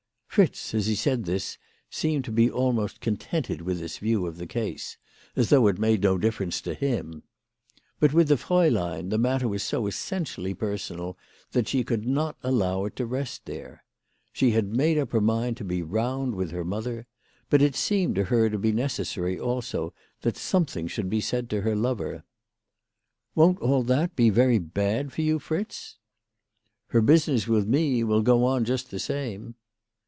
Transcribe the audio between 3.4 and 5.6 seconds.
with this view of the case, as